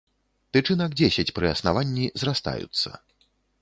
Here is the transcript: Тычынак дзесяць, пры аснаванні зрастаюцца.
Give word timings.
Тычынак 0.57 0.91
дзесяць, 1.03 1.27
пры 1.37 1.53
аснаванні 1.53 2.11
зрастаюцца. 2.23 2.89